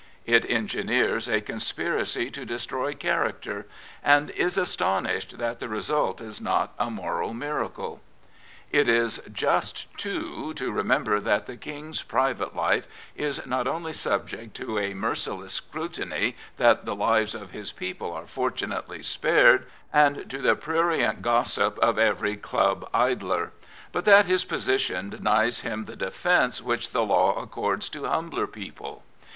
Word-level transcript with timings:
It 0.25 0.49
engineers 0.49 1.29
a 1.29 1.41
conspiracy 1.41 2.31
to 2.31 2.43
destroy 2.43 2.95
character, 2.95 3.67
and 4.03 4.31
is 4.31 4.57
astonished 4.57 5.37
that 5.37 5.59
the 5.59 5.69
result 5.69 6.21
is 6.21 6.41
not 6.41 6.73
a 6.79 6.89
moral 6.89 7.35
miracle. 7.35 8.01
It 8.71 8.89
is 8.89 9.21
just, 9.31 9.95
too, 9.99 10.55
to 10.55 10.71
remember 10.71 11.19
that 11.19 11.45
the 11.45 11.55
King's 11.55 12.01
private 12.01 12.55
life 12.55 12.87
is 13.15 13.45
not 13.45 13.67
only 13.67 13.93
subject 13.93 14.55
to 14.55 14.79
a 14.79 14.95
merciless 14.95 15.53
scrutiny 15.53 16.35
that 16.57 16.83
the 16.83 16.95
lives 16.95 17.35
of 17.35 17.51
his 17.51 17.71
people 17.71 18.11
are 18.11 18.25
fortunately 18.25 19.03
spared, 19.03 19.67
and 19.93 20.27
to 20.31 20.39
the 20.39 20.55
pr 20.55 20.71
urie 20.77 21.07
nt 21.07 21.21
gossip 21.21 21.77
of 21.77 21.99
every 21.99 22.35
club 22.37 22.89
idler; 22.91 23.51
but 23.91 24.05
that 24.05 24.25
his 24.25 24.45
position 24.45 25.11
denies 25.11 25.59
him 25.59 25.83
the 25.85 25.95
defence 25.95 26.59
which 26.59 26.89
the 26.89 27.03
law 27.03 27.39
accords 27.39 27.87
to 27.89 28.05
humbler 28.07 28.47
people. 28.47 29.03